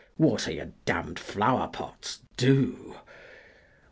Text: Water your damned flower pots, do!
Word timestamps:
Water 0.17 0.51
your 0.51 0.71
damned 0.87 1.19
flower 1.19 1.67
pots, 1.67 2.21
do! 2.35 2.95